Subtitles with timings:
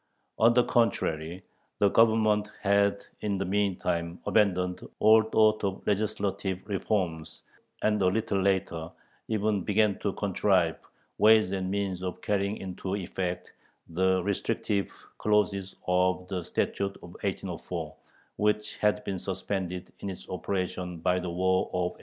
[0.39, 1.43] On the contrary,
[1.77, 7.43] the Government had in the meantime abandoned all thought of legislative reforms,
[7.83, 8.89] and a little later
[9.27, 10.79] even began to contrive
[11.19, 13.51] ways and means of carrying into effect
[13.89, 17.95] the restrictive clauses of the Statute of 1804,
[18.37, 21.97] which had been suspended in its operation by the War of 1812.